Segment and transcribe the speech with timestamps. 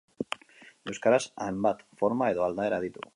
[0.93, 3.09] Euskaraz hainbat forma edo aldaera ditu.